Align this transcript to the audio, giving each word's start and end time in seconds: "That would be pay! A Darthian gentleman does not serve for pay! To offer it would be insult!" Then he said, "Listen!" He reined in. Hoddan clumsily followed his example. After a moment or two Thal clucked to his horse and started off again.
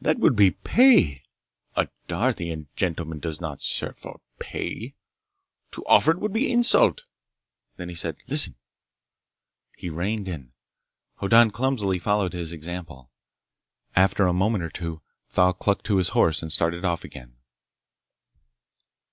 "That 0.00 0.18
would 0.18 0.34
be 0.34 0.50
pay! 0.50 1.22
A 1.76 1.86
Darthian 2.08 2.66
gentleman 2.74 3.20
does 3.20 3.40
not 3.40 3.60
serve 3.60 3.96
for 3.98 4.20
pay! 4.40 4.96
To 5.70 5.84
offer 5.86 6.10
it 6.10 6.18
would 6.18 6.32
be 6.32 6.50
insult!" 6.50 7.04
Then 7.76 7.88
he 7.88 7.94
said, 7.94 8.16
"Listen!" 8.26 8.56
He 9.76 9.88
reined 9.88 10.26
in. 10.26 10.50
Hoddan 11.20 11.52
clumsily 11.52 12.00
followed 12.00 12.32
his 12.32 12.50
example. 12.50 13.12
After 13.94 14.26
a 14.26 14.32
moment 14.32 14.64
or 14.64 14.70
two 14.70 15.02
Thal 15.28 15.52
clucked 15.52 15.84
to 15.86 15.98
his 15.98 16.08
horse 16.18 16.42
and 16.42 16.50
started 16.50 16.84
off 16.84 17.04
again. 17.04 17.36